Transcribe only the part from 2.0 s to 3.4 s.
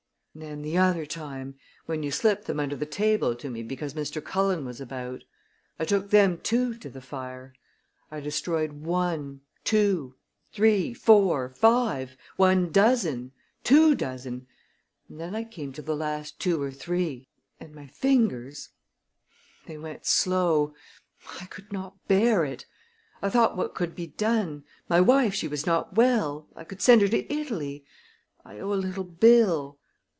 you slipped them under the table